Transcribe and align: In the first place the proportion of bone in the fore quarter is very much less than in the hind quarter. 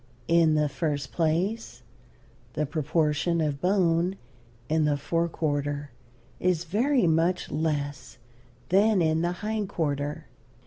In 0.27 0.55
the 0.55 0.67
first 0.67 1.11
place 1.11 1.83
the 2.53 2.65
proportion 2.65 3.39
of 3.39 3.61
bone 3.61 4.15
in 4.67 4.85
the 4.85 4.97
fore 4.97 5.29
quarter 5.29 5.91
is 6.39 6.63
very 6.63 7.05
much 7.05 7.51
less 7.51 8.17
than 8.69 8.99
in 9.03 9.21
the 9.21 9.31
hind 9.45 9.69
quarter. 9.69 10.25